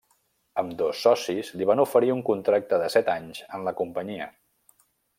[0.61, 4.31] Ambdós socis li van oferir un contracte de set anys en la companyia.